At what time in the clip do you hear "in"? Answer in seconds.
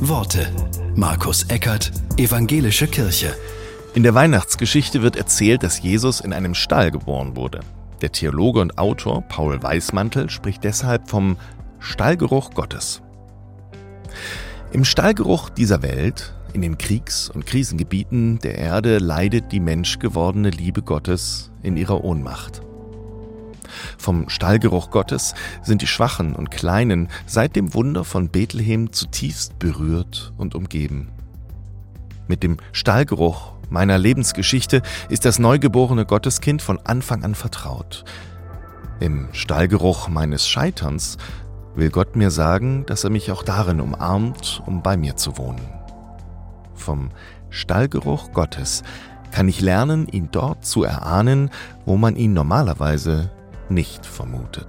3.94-4.02, 6.20-6.34, 16.52-16.60, 21.62-21.78